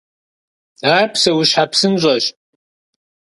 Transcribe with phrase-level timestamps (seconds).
[0.95, 2.25] Ар псэущхьэ псынщӏэщ.